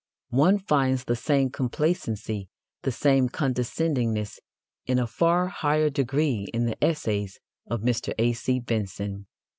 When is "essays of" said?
6.83-7.81